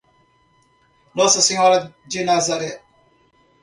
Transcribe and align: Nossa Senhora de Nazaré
Nossa 1.13 1.41
Senhora 1.41 1.95
de 2.07 2.23
Nazaré 2.23 2.81